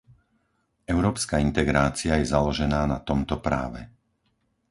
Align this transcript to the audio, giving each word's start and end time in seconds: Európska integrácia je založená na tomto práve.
Európska 0.93 1.35
integrácia 1.47 2.13
je 2.17 2.25
založená 2.35 2.81
na 2.93 2.97
tomto 3.09 3.35
práve. 3.47 3.81